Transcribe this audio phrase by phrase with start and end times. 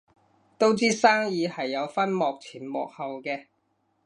[0.57, 3.45] 都知生意係有分幕前幕後嘅